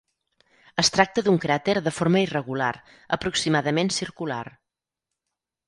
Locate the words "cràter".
1.43-1.75